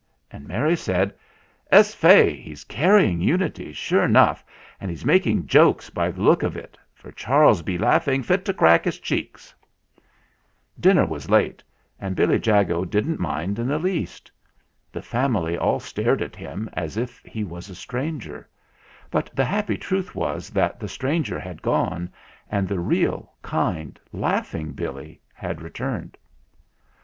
[0.31, 1.09] And Mary said:
[1.69, 1.91] THE RECOVERY OF MR.
[1.91, 4.43] JAGO 175 "Ess fay, he's carrying Unity, sure enough,
[4.79, 8.51] and he's making jokes by the look of it, for Charles be laughing fit to
[8.55, 9.53] crack his cheeks!"
[10.89, 11.63] Dinner was late,
[11.99, 14.31] and Billy Jago didn't mind in the least.
[14.91, 18.49] The family all stared at him, as if he was a stranger;
[19.11, 22.09] but the happy truth was that the stranger had gone
[22.49, 26.17] and the real, kind, laughing Billy had returned.